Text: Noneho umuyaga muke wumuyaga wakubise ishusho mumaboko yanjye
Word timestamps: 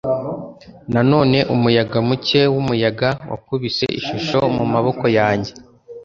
Noneho 1.11 1.49
umuyaga 1.55 1.97
muke 2.07 2.41
wumuyaga 2.53 3.09
wakubise 3.31 3.85
ishusho 3.99 4.39
mumaboko 4.55 5.05
yanjye 5.17 5.51